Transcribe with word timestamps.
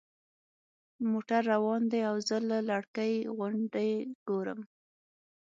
موټر 1.11 1.41
روان 1.53 1.81
دی 1.91 2.01
او 2.09 2.15
زه 2.27 2.37
له 2.49 2.57
کړکۍ 2.71 3.13
غونډۍ 3.37 3.91
ګورم. 4.27 4.59